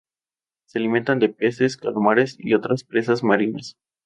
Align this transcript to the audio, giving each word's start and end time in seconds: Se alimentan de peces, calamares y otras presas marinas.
Se 0.65 0.79
alimentan 0.79 1.19
de 1.19 1.29
peces, 1.29 1.77
calamares 1.77 2.35
y 2.39 2.55
otras 2.55 2.83
presas 2.83 3.23
marinas. 3.23 3.75